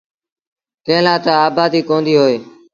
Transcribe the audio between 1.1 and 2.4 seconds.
تا آبآديٚ ڪونديٚ هوئي۔